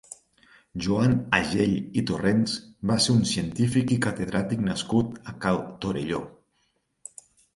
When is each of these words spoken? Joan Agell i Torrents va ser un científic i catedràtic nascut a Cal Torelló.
Joan 0.83 1.11
Agell 1.39 1.75
i 2.01 2.03
Torrents 2.11 2.55
va 2.91 2.97
ser 3.05 3.13
un 3.17 3.21
científic 3.33 3.93
i 3.95 3.99
catedràtic 4.07 4.65
nascut 4.69 5.21
a 5.33 5.35
Cal 5.45 5.61
Torelló. 5.85 6.23